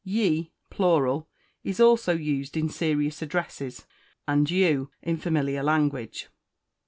Ye 0.03 0.51
(plural) 0.71 1.29
is 1.63 1.79
also 1.79 2.13
used 2.15 2.57
in 2.57 2.69
serious 2.69 3.21
addresses, 3.21 3.85
and 4.27 4.49
you 4.49 4.89
in 5.03 5.17
familiar 5.17 5.61
language. 5.61 6.27